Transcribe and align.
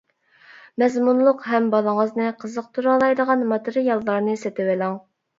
مەزمۇنلۇق 0.83 1.43
ھەم 1.49 1.67
بالىڭىزنى 1.75 2.29
قىزىقتۇرالايدىغان 2.43 3.43
ماتېرىياللارنى 3.51 4.33
سېتىۋېلىڭ. 4.45 4.97